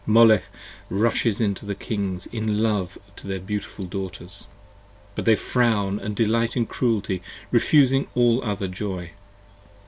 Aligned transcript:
Molech 0.07 0.45
rushes 0.89 1.39
into 1.39 1.63
the 1.63 1.75
Kings 1.75 2.25
in 2.25 2.63
love 2.63 2.97
to 3.15 3.27
the 3.27 3.39
beautiful 3.39 3.85
Daughters, 3.85 4.47
But 5.13 5.25
they 5.25 5.35
frown 5.35 5.97
& 6.13 6.15
delight 6.15 6.57
in 6.57 6.65
cruelty, 6.65 7.21
refusing 7.51 8.07
all 8.15 8.43
other 8.43 8.67
joy. 8.67 9.11